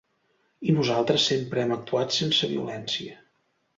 [0.69, 3.19] I nosaltres sempre hem actuat sense violència.